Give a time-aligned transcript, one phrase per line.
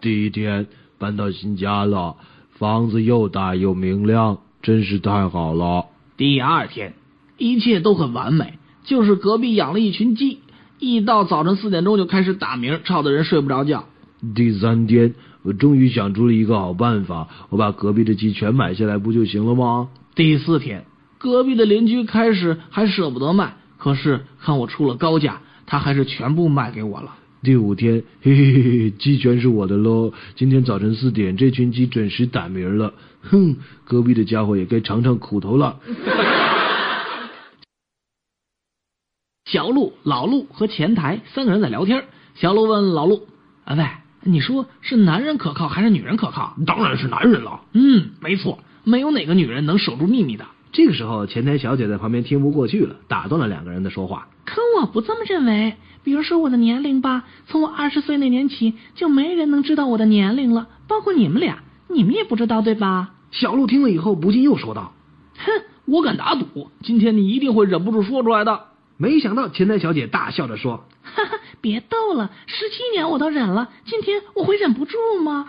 [0.00, 0.66] 第一天
[0.98, 2.16] 搬到新家了，
[2.52, 5.86] 房子又大又明亮，真是太好了。
[6.16, 6.94] 第二天，
[7.36, 10.38] 一切都很完美，就是隔壁养了一群鸡，
[10.78, 13.86] 一到早晨四点钟就开始打鸣，吵得人睡不着觉。
[14.36, 19.88] 第三天，我终于想出了一个好办法，我把隔壁的鸡全买下来不就行了吗？
[20.14, 20.84] 第四天，
[21.18, 27.16] 隔壁的邻居开始还舍不得卖，可是看我出了高价，他还是全部卖给我了。
[27.42, 30.12] 第五天，嘿嘿嘿嘿，鸡全是我的喽！
[30.34, 32.94] 今天早晨四点，这群鸡准时打鸣了。
[33.22, 35.78] 哼，隔壁的家伙也该尝尝苦头了。
[39.46, 42.04] 小鹿、老鹿和前台三个人在聊天。
[42.34, 43.28] 小鹿问老鹿
[43.64, 43.86] ：“啊喂，
[44.24, 47.62] 你说是男人可靠还是女人可靠？”当然是男人了。
[47.72, 50.44] 嗯，没错，没有哪个女人能守住秘密的。
[50.78, 54.28] 这个时候，前台小姐在旁边听不过去了，打断了两个人的说话。
[54.44, 55.74] 可我不这么认为。
[56.04, 63.10] 比如说我的年龄吧，从我二十岁那年起，就没人能知道我的年龄了，包括你们俩，你们也不知道对吧？
[63.32, 64.92] 小鹿听了以后，不禁又说道
[65.36, 65.50] ：“哼，
[65.86, 75.44] 我敢打赌，今天你一定会忍不住说出来的。”没想到前台小姐大笑着说：“哈哈，别逗了，十七年我都忍了，今天我会忍不住吗？”